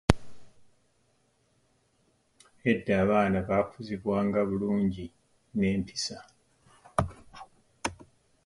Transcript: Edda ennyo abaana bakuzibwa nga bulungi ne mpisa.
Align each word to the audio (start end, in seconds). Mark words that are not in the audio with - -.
Edda 2.69 2.71
ennyo 2.71 2.95
abaana 3.03 3.37
bakuzibwa 3.47 4.17
nga 4.27 4.41
bulungi 4.49 5.05
ne 5.57 5.69
mpisa. 5.79 6.19